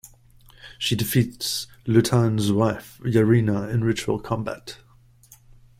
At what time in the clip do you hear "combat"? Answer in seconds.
4.19-4.79